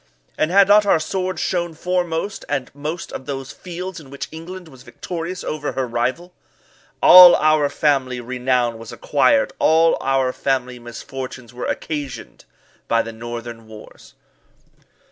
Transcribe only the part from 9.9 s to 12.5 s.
our family misfortunes were occasioned